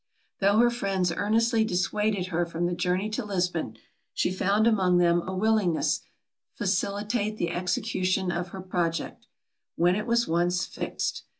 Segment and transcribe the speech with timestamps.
[0.39, 3.77] Though her friends earnestly dissuaded her from the journey to Lisbon,
[4.15, 6.01] she found among them a willingness
[6.55, 9.27] facilitate the execution of her project,
[9.75, 11.25] when it was once fixed.